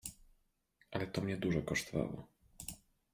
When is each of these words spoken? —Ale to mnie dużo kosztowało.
—Ale 0.91 1.05
to 1.07 1.21
mnie 1.21 1.37
dużo 1.37 1.61
kosztowało. 1.61 2.27